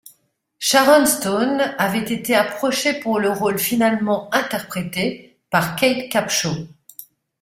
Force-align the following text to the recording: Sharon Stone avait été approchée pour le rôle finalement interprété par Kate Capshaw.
Sharon 0.57 1.05
Stone 1.05 1.75
avait 1.77 2.11
été 2.11 2.33
approchée 2.35 2.99
pour 2.99 3.19
le 3.19 3.29
rôle 3.29 3.59
finalement 3.59 4.33
interprété 4.33 5.37
par 5.51 5.75
Kate 5.75 6.09
Capshaw. 6.09 6.67